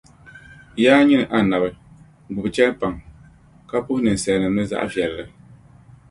[0.83, 1.69] Yaa nyini Annabi!
[2.33, 2.93] Gbibi chεmpaŋ,
[3.69, 5.25] ka puhi ninsalinim ni zaɣivεlli.